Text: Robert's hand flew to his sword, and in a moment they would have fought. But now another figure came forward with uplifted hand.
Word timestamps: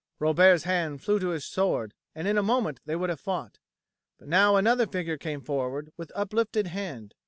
Robert's 0.17 0.63
hand 0.63 1.03
flew 1.03 1.19
to 1.19 1.27
his 1.29 1.45
sword, 1.45 1.93
and 2.15 2.27
in 2.27 2.35
a 2.35 2.41
moment 2.41 2.79
they 2.87 2.95
would 2.95 3.11
have 3.11 3.19
fought. 3.19 3.59
But 4.17 4.29
now 4.29 4.55
another 4.55 4.87
figure 4.87 5.15
came 5.19 5.41
forward 5.41 5.91
with 5.95 6.11
uplifted 6.15 6.65
hand. 6.65 7.13